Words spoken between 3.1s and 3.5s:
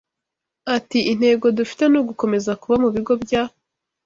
bya